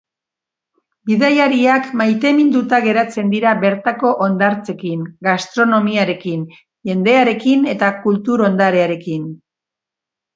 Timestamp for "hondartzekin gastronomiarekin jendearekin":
4.27-7.69